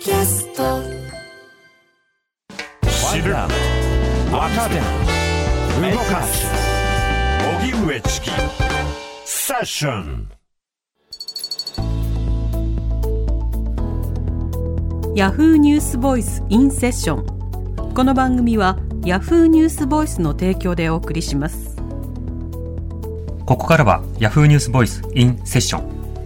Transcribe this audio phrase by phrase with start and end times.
[0.00, 0.82] キャスト。
[2.88, 3.50] 知る若
[4.70, 4.76] 手
[5.92, 6.46] 動かす。
[7.60, 8.30] 荻上チキ。
[9.26, 10.30] セッション。
[15.14, 21.76] ヤフーニュースボイスインセッションこの番組はヤフーニュースボイスの提供でお送りします。
[23.44, 25.89] ここからは Yahoo ニュースボイスインセッション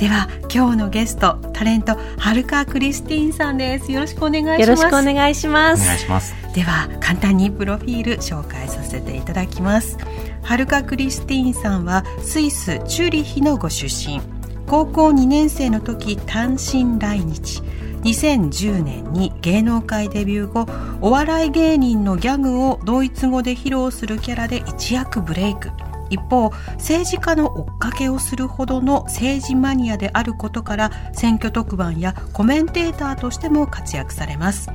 [0.00, 3.92] では今日のゲストタレントはるかクリスティーンさんです。
[3.92, 4.60] よろしくお願いします。
[4.62, 5.84] よろしくお願いしまおす。
[5.84, 6.34] 願いします。
[6.54, 9.98] では簡単にプロフィール紹介させていただきます。
[10.42, 14.22] はるかクリスティーンさんはスイスチューリッヒのご出身。
[14.66, 17.60] 高校2年生の時単身来日。
[18.02, 20.66] 2010年に芸能界デビュー後
[21.02, 25.68] お笑い芸人のギャグをドイツ語で披露するキャラで一躍ブレイク
[26.10, 34.70] 一方政治家の追っかけをするほどの政治マニアであることから選挙特番やコメンテーターとしても活躍されます。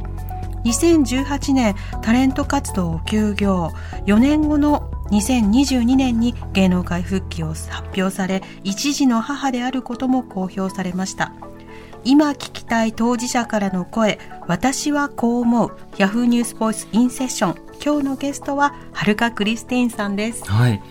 [0.66, 3.72] 2018年タレント活動を休業。
[4.08, 11.34] 4年後の2022年に芸能界復帰を発表され一児の母であることも公表されました。
[12.04, 15.78] 今聞きたい当事者からの声私はこう思う。
[15.98, 20.44] ヤフーニュースボイスインセッション今日のゲストははるかクリスティーンさんです。
[20.50, 20.82] はい。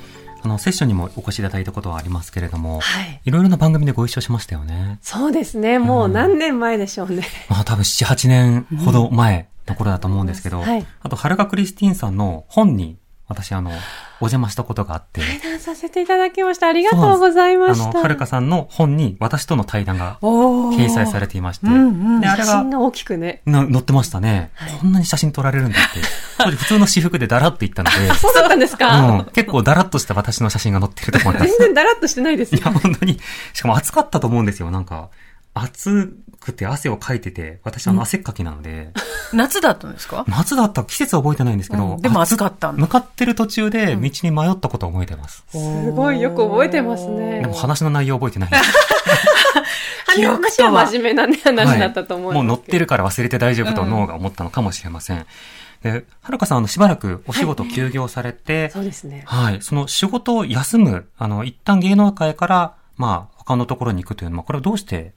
[0.45, 3.20] あのセッションにもお越しいただいたことはありますけれども、はい。
[3.25, 5.78] いろいろな番組でご一緒しましたよねそうですね。
[5.78, 7.27] もう何年前でしょうね。
[7.48, 13.70] まあ多分7、8年ほど前の頃だと思うんですけど、はいあと、はるかクリスティーンさんの本に私あの、
[14.25, 16.69] お邪魔したことがあって、対談させていただきました。
[16.69, 17.91] ありがとうございました。
[17.91, 23.42] あの、はるかさんの本に私との対談が掲載されていまして、うんうんで、あれが写真が大きくね。
[23.45, 26.01] な載ってましたね、こんなに写真撮られるんだって。
[26.39, 31.58] 当時普通の私服でダラッと行ったので、 そうだったんですか、うん、結構ダラッとした私の写真が載ってると思います全。
[31.58, 32.61] 然だらっとしてないですよ。
[32.61, 33.20] いや、本当に、
[33.52, 34.70] しかも暑かったと思うんですよ。
[34.70, 35.11] なんか、
[35.55, 38.92] 暑くて汗をかいてて、私あの汗っかきなので、
[39.33, 45.45] 夏だったんですか、夏だった季節は覚えてないんですけど、うんでも暑かったんだ向かってる途中で道に迷ったことを覚えてます。
[45.48, 47.55] すごいよく覚えてますねでも。
[47.55, 48.73] 話の内容覚えてないんです。
[50.17, 55.27] 記 憶話とはは真面目なね、話だったと思うんですけど、もう乗ってるから忘れて大丈夫と脳が思ったのかもしれません。
[55.85, 59.23] で、はるかさん、あの、しばらくお仕事休業されて、そうですね。
[59.27, 59.59] はい。
[59.61, 65.13] その仕事を休む、あの、一旦芸能界から、まあ、他のところに行くというのは、これはどうして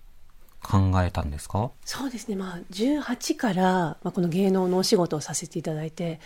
[0.63, 1.72] 考えたんですか？
[1.85, 2.35] そうですね。
[2.35, 6.19] まあ、18から、まあ、この芸能のお仕事をさせていただいて、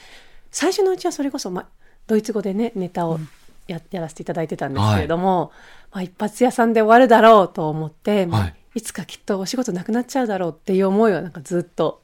[0.51, 1.65] 最初のうちはそれこそ、まあ、
[2.07, 3.19] ドイツ語でね、ネタを
[3.67, 5.51] や,、やらせていただいてたんですけれども、
[5.91, 12.01] まあ、一発屋さんで終わるだろうと思って、まあはいい、つかきっとお仕事なくなっちゃうだろうっていう思いは、なんかずっと、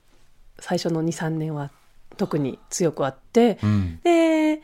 [0.60, 1.72] 最初の2、3年は
[2.18, 4.00] 特に強くあって、うん。
[4.04, 4.62] で、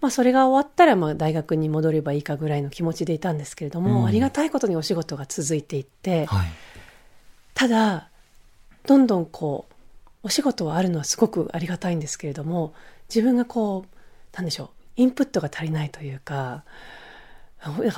[0.00, 6.46] まあ、それが終わったら、まあ、大学に戻ればいいかぐらいの気持ちでいたんですけれども、うんありがたいことにお仕事が続いていって、はい。
[7.54, 8.08] ただ
[8.86, 9.74] どんどんこう
[10.24, 12.74] お仕事はあるのはすごくありがたいんですけれども
[13.08, 16.64] 自分がこうなんでしょうインプットが足りないというか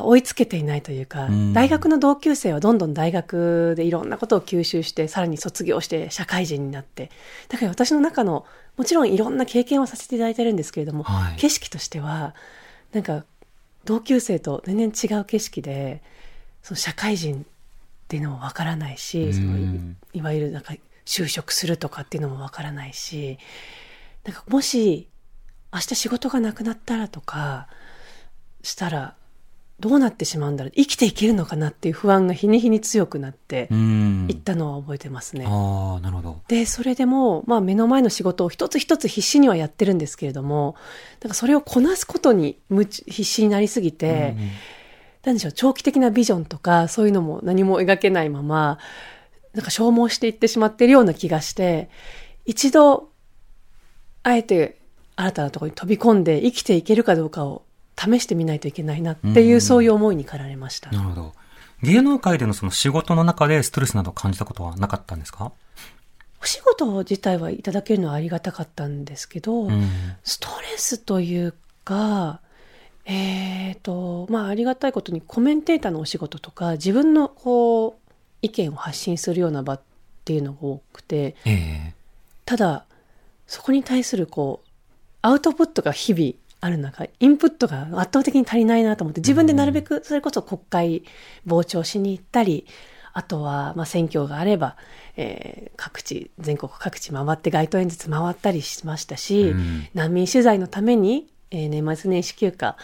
[0.00, 1.52] 追いつけていないというか、うん。
[1.52, 7.10] 大学の同級生はどんどん大学でいろんなことを吸収してさらに卒業して社会人になって
[7.48, 8.46] だから私の中の
[8.76, 11.36] もちろんいろんな経験はさせていただいてるんですけれども、はい。
[11.36, 12.34] 景色としては
[12.92, 13.24] なんか
[13.84, 16.02] 同級生と全然違う景色で
[16.62, 17.44] その社会人
[18.06, 20.74] っていうのもわからないし、そのうんいいわゆるなんか
[21.04, 23.38] 就職するとかっていうのもわからないし
[24.24, 25.08] なんかもし
[25.72, 27.66] 明日仕事がなくなったらとか
[28.62, 29.14] したら
[29.80, 35.44] どうなってしまうんだろう生きていけるのかなっていう不安が日に日に強くなってうんいったのは覚えてますね。
[35.46, 36.40] ああ、なるほど。
[36.48, 40.76] でそれでも、まあ、目の前の仕事を一つ一つ必死にはやってるんですけれども
[41.22, 44.48] なんかそれをこなすことに必死になりすぎて、うんなん
[45.34, 48.78] でしょう長期的なビジョンとかそういうのも何も描けないまま
[49.54, 51.90] なんか消耗していってしまっているような気がして
[52.44, 53.10] 一度
[54.22, 54.78] あえて
[55.16, 57.62] 新たなところに飛び込んで生きていけるかどうかを
[57.98, 60.90] 試してみないといけないなっていう、うんそういう思いに駆られました。
[60.90, 61.32] なるほど。
[61.82, 65.52] 芸能界でのその仕事の中でストレスなどを感じたことはなかったんですか？
[66.42, 69.88] お仕事自体はいただけるのはありがたかったんですけど、うん。
[70.22, 72.40] ストレスというか、
[73.06, 78.12] えっ、と、まあ、ありがたいことにコメンテーターのお仕事とか、自分のこう、
[78.42, 79.80] 意見を発信するような場っ
[80.24, 81.52] ていうのが多くて、え
[81.90, 81.94] え。
[82.44, 82.84] ただ、
[83.46, 84.68] そこに対するこう、
[85.22, 91.02] アウトプットが日々ある中、インプットが圧倒的に足りないなと思って、自分でなるべくそれこそ国会
[91.46, 92.66] 傍聴しに行ったり、
[93.12, 94.76] あとは、まあ、選挙があれば、
[95.16, 99.88] えー各地、全国各地回って街頭演説回ったりしましたし、うん。
[99.94, 102.76] 難民取材のために、えー年末年始休暇、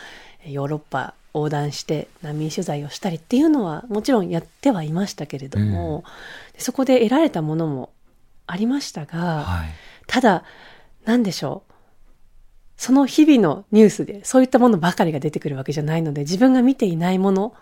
[0.44, 6.04] えーヨーロッパ横断して難民取材をしたりっていうのはもちろんやってはいましたけれども、
[6.52, 7.90] でそこで得られたものも
[8.46, 9.68] ありましたが、はい。
[10.06, 10.44] ただ、
[11.04, 11.72] なんでしょう。
[12.76, 17.54] その日々のニュースでそういったものばかりが出てくるわけじゃないので、自分が見ていないもの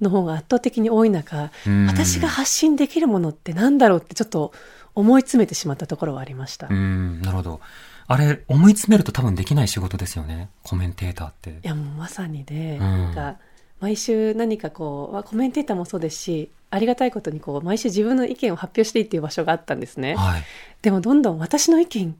[0.00, 4.52] の方が圧倒的に多い中、うん私が発信できるものって何だろうってちょっと
[5.00, 6.68] 思い詰めてしまったところはありました。
[6.68, 7.60] ういん、なるほど。
[8.06, 10.48] あれ、思い詰めると多分できない仕事ですよね。
[10.62, 11.58] コメンテーターって。
[11.62, 13.36] や、もうまさにで、んなんか、
[13.80, 20.16] 毎週何かこう、まあコメンテーターもそうですし、ありがたいことにこう、毎週自分の意見を発表していいっていう場所があったんですね。
[20.16, 20.42] はい。
[20.82, 22.16] でもどんどん私の意見、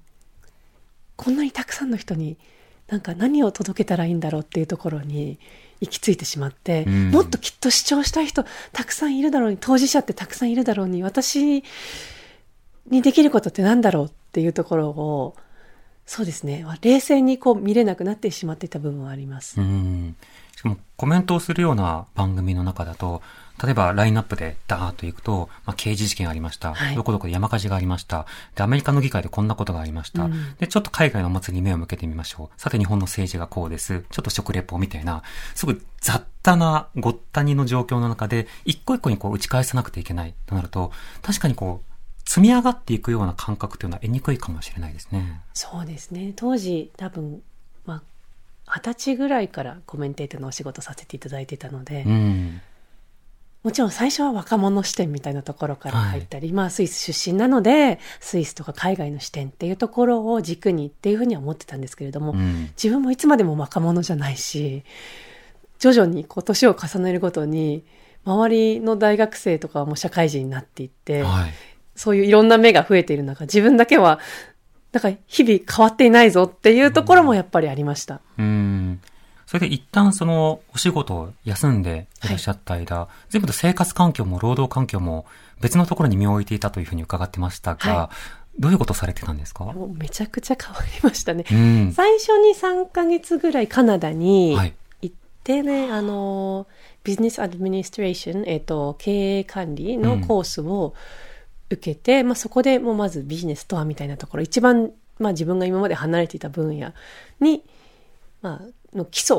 [1.17, 2.37] こんなにたくさんの人に、
[2.89, 5.39] なんか何を届けたらいいんだろうっていうところに
[5.81, 11.63] 行き着いてしまって、うんもっときっと主張したい人たくさんいるだろうに、当事者ってたくさんいるだろうに、私
[12.91, 15.37] にできることってなんだろうっていうところを、
[16.07, 19.61] そうですね、冷静にこう見れなくなってしまっていた部分はあります。
[19.61, 20.17] うん。
[20.57, 23.23] しかもコメントをするような番組の中だと、
[23.63, 28.27] 例えばラインナップでダーッと行くと、まあ、刑事事件ありました、はいどこどこで山火事がありました。
[28.55, 30.25] で、アメリカの議会でこんなことがありました。
[30.25, 32.61] うんで、ちょっと海外のお祭りに目を向けてみましょう。
[32.61, 34.05] さて日本の政治がこうです。
[34.11, 35.23] ちょっと食レポみたいな、
[35.55, 40.91] すごい雑多なごったにの状況の中で、一個一個にこう打ち返さなくてはいけないとなると、
[41.23, 41.90] 確かにこう、
[42.31, 45.41] 積み上がっていくような感覚というのは得にくいかもしれないですね。
[45.53, 46.33] そうですね。
[46.37, 47.43] 当時、多分、
[47.85, 48.05] ま
[48.67, 52.61] あ、二十歳ぐらいからコメンテーターのお仕事させていただいてたので、うん。
[53.65, 62.71] もちろん最初は若者視点みたいなところから入ったり、まあスイス出身なので、スイスとか海外の視点っていうところを軸にっていうふうには思ってたんですけれども、うん。
[62.81, 64.85] 自分もいつまでも若者じゃないし、
[65.81, 67.85] 徐々にこう年を重ねるごとに、
[68.25, 71.51] 周りの大学生とかはもう社会人になっていって、はい。
[72.01, 74.21] そういういろんな目が増えている中、自分だけは、
[74.93, 78.23] なんか日々変わっていないぞっていうところもやっぱりありました。
[78.39, 79.03] うん。
[79.45, 85.27] それで一旦そのお仕事を休んでいらっしゃった間、全部と生活環境も労働環境も
[85.61, 88.11] 別のところに身を置いていたというふうに伺ってましたが、は
[88.59, 89.65] どういうことをされてたんですか？
[89.65, 91.45] もうめちゃくちゃ変わりましたね。
[91.53, 91.93] うん。
[91.93, 94.75] 最初に3ヶ月ぐらいカナダにはい。
[95.03, 95.15] 行っ
[95.45, 96.67] てね、あの、
[97.05, 100.95] ビジネスアドミニストレーション、えっ、と、経営管理のコースを
[101.71, 106.93] 受けて、まあそこでもうまずビジネスとはみたいなところ、一番、まあ自分が今まで離れていた分野
[107.41, 107.63] に、
[108.43, 109.37] まあ、の基礎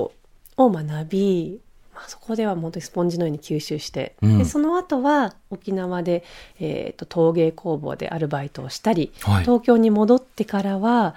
[0.58, 1.60] を学び、
[1.94, 6.24] まあ、そこでは本当にスポンジのように吸収して、うんでその後は沖縄で、
[6.60, 9.44] えー、と陶芸工房でアルバイトをしたり、はい。
[9.44, 11.16] 東京に戻ってからは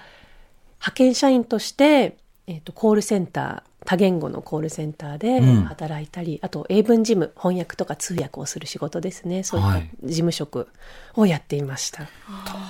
[0.78, 2.16] 派遣社員として、
[2.46, 5.64] えー、とコールセンター多言語のコールセンターでうん。
[5.64, 9.42] 働いたり、あと英文事務翻訳とか通訳をする仕事ですね。
[9.42, 9.90] そういったはい。
[10.04, 10.68] 事務職
[11.16, 12.08] をやっていました、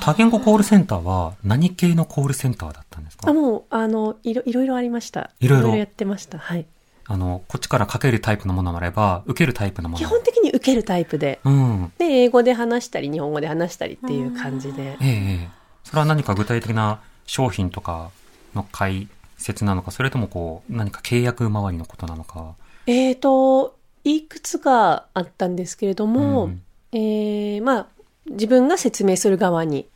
[0.00, 3.31] 多言語コールセンターは何系のコールセンターだったんですか？
[3.31, 5.31] あもうあのいろいろいろありました。
[5.40, 5.76] いろいろ。
[5.76, 6.38] やってました。
[6.38, 6.66] はい。
[7.06, 11.38] あの、こっちからかけるタイプのものもあれば、受けるタイプのもの基本的に受けるタイプで。
[11.44, 11.93] うん。
[11.99, 14.82] で英語で話したり日本語で話したりっていう感じで。
[14.82, 15.00] えええ
[15.44, 15.49] え。
[15.84, 18.10] それは何か具体的な商品とか
[18.55, 19.08] の解
[19.44, 22.55] 説なのか、それともこう、何か契約周りのことなのか。
[22.86, 27.86] えーといくつかあったんですけれども、うんえーまあ
[28.27, 29.86] 自分が説明する側に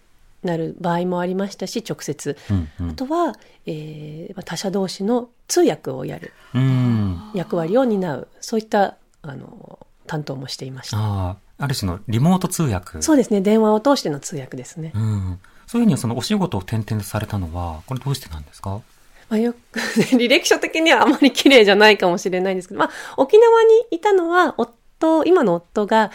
[0.43, 2.95] なる場合もありましたし直接うん、うんあ。
[2.95, 3.35] とは、
[3.67, 7.19] えーまあ他者同士の通訳をやるうん。
[7.35, 13.03] 役割を担うそういったあの担当もしていましたああ、ある種のリモート通訳。
[13.03, 15.39] そうですね電話を通しての通訳ですね、うん。
[15.67, 18.81] そういうふうにそのお仕事を転々とされたのは、これどうしてなんですか？
[19.29, 19.79] まあ、よく
[20.17, 26.11] 履歴書的にはあまり綺麗じゃないかもしれないんですけど、まあ、沖縄にいたのは夫今の夫が、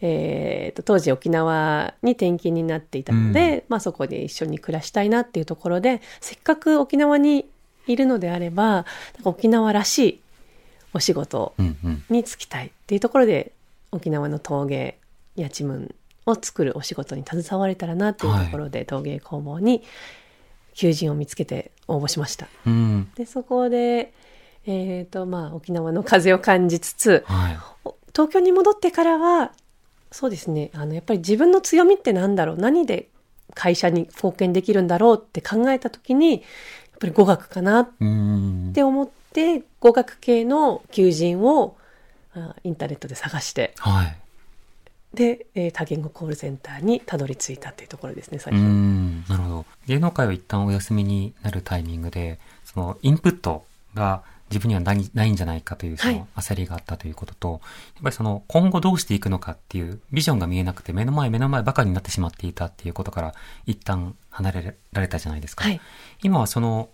[0.00, 7.46] えーと当時沖縄に転勤になっていたので、まあ、そこで一緒に暮らしたいなっていうところでせっかく沖縄に
[7.86, 8.84] いるのであればなん
[9.22, 10.20] か沖縄らしい
[10.92, 12.04] お仕事うんうん。
[12.10, 13.52] に就きたいっていうところで
[13.92, 14.98] 沖縄の陶芸
[15.36, 15.94] やちむん
[16.26, 19.84] を作るお仕事に携われたらなっていうところで、陶芸工房に
[20.76, 22.46] 求人を見つけて応募しました。
[22.66, 23.10] うん。
[23.16, 24.12] でそこで、
[24.66, 27.58] えーとまあ、沖縄の風を感じつつはい。
[27.84, 29.52] お東京に戻ってからは
[30.12, 32.56] そうですねあのやっぱり自分の強みって何だろう？
[32.58, 33.08] 何で
[33.54, 36.42] 会社に貢献できるんだろうって考えた時にやっ
[37.00, 38.72] ぱり語学かなっうん。
[38.74, 41.76] て思って語学系の求人を
[42.34, 44.16] あインターネットで探してはい。
[45.16, 48.62] で、えー多言語コールセンターにたどり着いたっていうところですね、最初。
[48.62, 49.66] ん、なるほど。
[49.86, 57.60] 芸能界は一旦お休みになるタイミングで、そのインプットが自分にはないないんじゃないかというそはいの焦りがあったということと、
[57.94, 63.34] やっぱりその今後どうしていくのかっていうビジョンが見えなくて目の前目の前ばかりになってしまっていたっていうことから
[63.66, 65.64] 一旦離れられたじゃないですか。
[65.64, 65.80] はい。
[66.22, 66.90] 今はその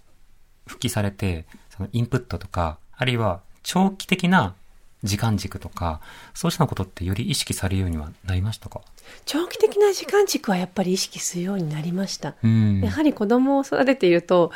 [0.67, 4.55] 復帰されて、そのインプットとか、あるいは長期的な
[5.03, 6.01] 時間軸とか、
[6.35, 8.81] そうしたことってより意識されるようにはなりましたか？
[9.27, 12.35] 長期的な時間軸はやっぱり意識するようになりました。
[12.43, 12.81] うん。
[12.81, 14.53] やはり子供を育てていると、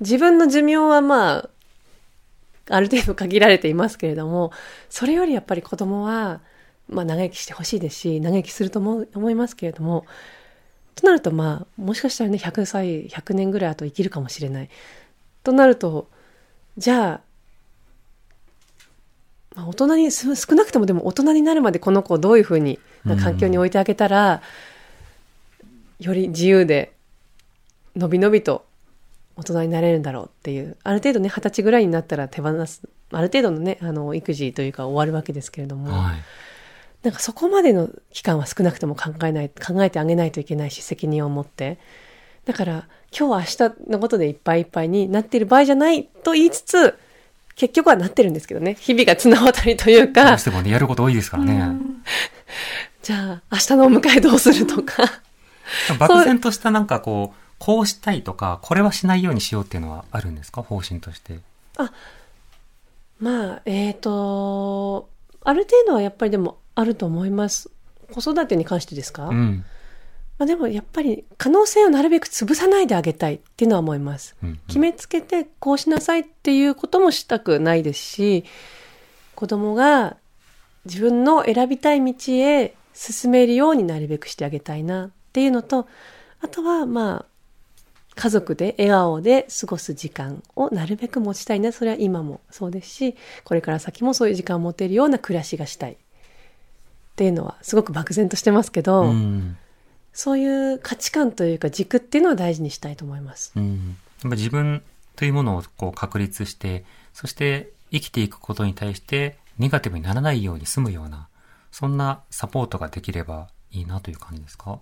[0.00, 1.48] 自分の寿命はまあ、
[2.68, 4.52] ある程度限られていますけれども、
[4.88, 6.40] それよりやっぱり子供は、
[6.88, 10.06] まあ長生きしてほしいですし、長生きすると思う思いますけれども、
[10.94, 14.70] となるとまあ、もしかしたらね、100歳、100年ぐらい後生きるかもしれない。
[15.42, 16.08] となると、
[16.76, 17.20] じゃあ、
[19.54, 24.42] まあ、大人に、す少なくともでも大人になるまでこの子をどういうふうにな環境に置いてあげたら、
[25.98, 26.92] より自由で、
[27.96, 28.64] のびのびと
[29.36, 32.82] 大人になれるんだろうっていう、ある程度ね、二十歳ぐらいになったら手放す、
[33.12, 36.16] ある程度のね、あの、育児というか終わるわけですけれども、はい。
[37.02, 41.78] なんかそこまでの期間は少なくとも考えない、考えてあげないといけないし、責任を持って。
[42.44, 46.94] だから、今日は明日のことでいっぱいいっぱいになっている場合じゃないと言いつつ、
[47.62, 48.76] 結局はなってるんですけどね。
[48.80, 51.76] 日々が綱渡りというどかうし、てもね、やること多いですからね。
[53.04, 55.04] じゃあ、明日のお迎えどうするとか。
[56.00, 60.62] 漠然としたなんかこう、こうしたいとか、これはしないようにしようっていうのはあるんですか？
[60.62, 61.38] 方針として。
[63.20, 65.08] まあ、えっ、と、
[65.44, 67.70] ある程度はやっぱりでもあると思います。
[68.10, 69.64] 子育てに関してですか、まうん。
[70.42, 74.36] あ、でもやっぱり可能性をなるべく潰さないであげたいっていうのは思います。
[74.42, 74.60] うん。
[74.66, 78.44] 決めつけてこうしなさいっていうこともしたくないですし、
[79.34, 80.16] 子供が
[80.84, 85.86] 自分の選びたい道へ進めるようになるべくしてあげたいなっていうのと、
[86.40, 87.32] あとはまあ、
[88.14, 91.72] 家族で笑顔で過ごす時間をなるべく持ちたいな。
[91.72, 95.92] それは今もそうですし、これから先もそういう時間を持てるような暮らしがしたい。
[95.92, 99.56] っていうのはすごく漠然としてますけど、うん。
[100.12, 103.52] そういう価値観というか軸っていうのは大事にしたいと思います。
[103.56, 103.96] うん。
[104.22, 104.82] やっぱ自分
[105.16, 111.28] というものをこう確立して、そして生きていくことに対してネガティブにならないように済むような、
[111.70, 114.80] そんなサポートができればいいなという感じですか？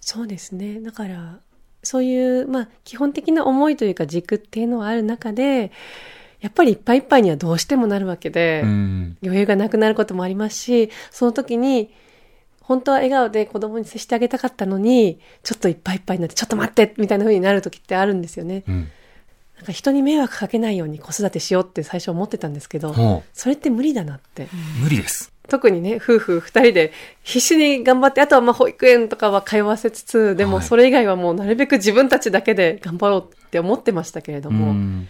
[0.00, 0.80] そうですね。
[0.80, 1.38] だから、
[1.82, 5.72] そういう、まあ、基本的な思いというか軸っていうのはある中で、
[6.40, 9.16] やっぱりいっぱいいっぱいにはどうしてもなるわけで、うん。
[9.22, 11.92] 余裕がなくなることもありますし、その時に、
[12.68, 18.62] 本当は笑顔で子供に接してあげたかったのに、ちょっといっぱいいっぱいになって、ちょっと待ってみたいな風になる時ってあるんですよね。
[18.68, 18.90] うん。
[19.56, 24.44] なんか人に迷惑かけないように子育てしようって最初思ってたんですけど、もそれって無理だなって。
[24.44, 24.48] う、
[24.82, 25.32] 無理です。
[25.48, 35.08] 特にね、夫婦二人で必死に頑張って、あとはまあ保育園とかは通わせつつ、でもはいそれ以外はもうなるべく自分たちだけで頑張ろうって思ってましたけれどうも、ん。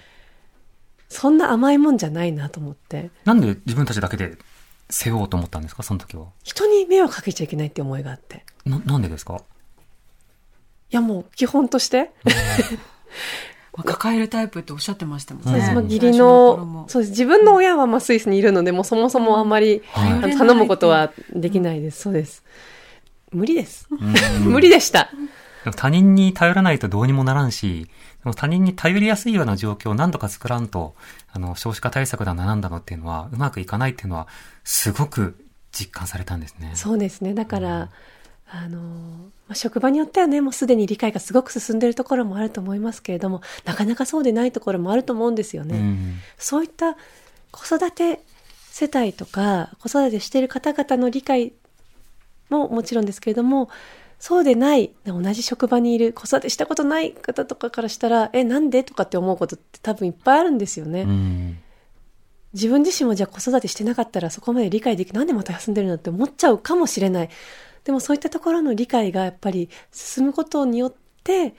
[1.08, 4.36] そんな甘いもんじゃないなと思って、なんで自分たちだけで
[4.90, 5.83] 背負おうと思ったんですか？
[5.83, 6.26] その時は。
[6.42, 8.45] 人に迷惑かけちゃいけないって思いがあって。
[8.64, 9.37] な、なんでですか？
[9.37, 9.40] い
[10.90, 15.95] やもう基本として、まあ抱えるタイプっておっしゃってましたもんそうですまあね。
[15.95, 17.11] 義理の、そうです。
[17.11, 22.00] 自分の親はまあスイスにいるので、もうそもそもあんまり、はい頼むことはできないです。
[22.02, 22.42] そうです。
[23.30, 23.87] 無理です。
[23.90, 24.14] うん
[24.52, 25.11] 無理でした。
[25.72, 27.90] 他人に頼らないとどうにもならんし、で
[28.25, 30.94] も他人に頼りやすいような状況を何とか作らんと、
[31.32, 34.28] あの、少子化対策だななんだのっていうのは、うまくいかないっていうのは、
[34.64, 35.37] すごく
[35.72, 36.72] 実感されたんですね。
[36.75, 37.34] そうですね。
[37.34, 37.90] だから、
[38.50, 38.78] あの、
[39.46, 45.78] まあ、職場によってはね、もうすでに理解がすごく進んでいるところもあると思いますけれども、なかなかそうでないところもあると思うんですよね。
[45.78, 46.14] うん。
[46.38, 46.96] そういった
[47.50, 48.20] 子育て
[48.70, 51.52] 世帯とか、子育てしている方々の理解
[52.48, 53.68] ももちろんですけれども、
[54.18, 61.02] そうでない、同じ職場にいる子育てしたことない方とかからしたら、え、なんでとかって思うことって多分いっぱいあるんですよね。
[61.02, 61.58] うん。
[62.52, 67.30] 自分自身もじゃあ子育てしてなかったらそこまで理解できなんでまた休んでるのって思っちゃうかもしれない。
[67.84, 71.54] でもそういったところの理解がやっぱり進むことによって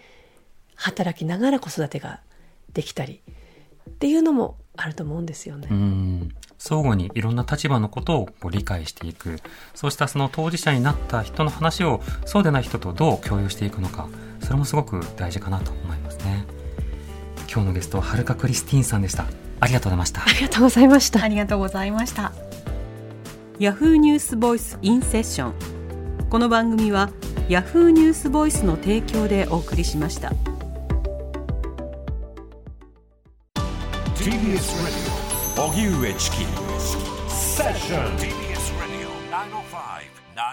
[0.76, 2.22] 働きながら子育てが
[2.74, 3.22] できたり
[3.90, 5.68] っていうのもあると思うんですよね。
[5.70, 6.36] うん。
[6.58, 9.40] 相互にいろんな立場のことをこう理解していく。
[9.76, 14.08] そうしたその当事者になった人の話を、そうでない人とどう共有していくのか。
[14.42, 16.46] それもすごく大事かなと思いますね。
[17.52, 19.26] 今日のゲストは、はるかクリスティーンさんでした。
[19.62, 20.26] ありがとうございましたあ。
[20.30, 21.28] りがとうございましたあ。
[21.28, 22.32] りがとうございました
[23.60, 25.54] ヤフーニュースボイスインセッション
[26.30, 27.10] この番組は
[27.50, 30.32] ヤフーニュースボイスの提供でお送りしました
[34.30, 35.10] TBS Radio.
[35.56, 36.46] 荻上チキ
[37.28, 39.42] セッション TBS Radio 905あ
[40.36, 40.46] なた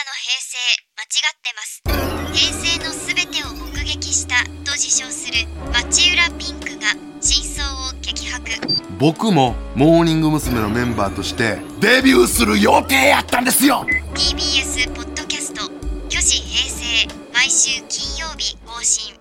[0.00, 0.56] の平成
[0.96, 1.84] 間違ってます。
[2.32, 8.52] 平成のすべてを目撃したと自称する町浦ピンクが真相を激白。
[8.98, 10.62] 僕もモーニング娘。
[10.62, 13.84] のメンバーとしてデビューする予定やったんですよ。
[14.14, 15.70] TBS ポッドキャスト
[16.08, 19.19] 「虚子平成」毎週金曜日更新